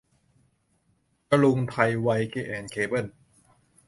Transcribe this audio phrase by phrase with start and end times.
[1.31, 3.07] จรุงไทยไวร์แอนด์เคเบิ้ล